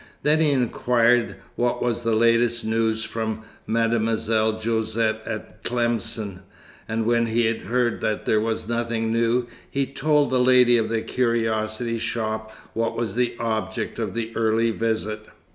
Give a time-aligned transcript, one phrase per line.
[0.23, 6.41] Then he inquired what was the latest news from Mademoiselle Josette at Tlemcen;
[6.87, 11.03] and when he heard that there was nothing new, he told the lady of the
[11.03, 15.21] curiosity shop what was the object of the early visit.